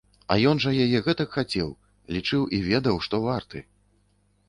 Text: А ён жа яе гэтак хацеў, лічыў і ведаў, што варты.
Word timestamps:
А 0.35 0.37
ён 0.51 0.61
жа 0.63 0.71
яе 0.85 1.01
гэтак 1.09 1.37
хацеў, 1.37 1.69
лічыў 2.19 2.51
і 2.59 2.65
ведаў, 2.73 2.95
што 3.09 3.25
варты. 3.31 3.67